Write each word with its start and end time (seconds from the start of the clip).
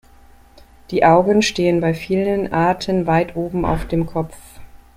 Die 0.89 1.05
Augen 1.05 1.43
stehen 1.43 1.79
bei 1.79 1.93
vielen 1.93 2.51
Arten 2.51 3.05
weit 3.05 3.35
oben 3.35 3.65
auf 3.65 3.87
dem 3.87 4.07
Kopf. 4.07 4.35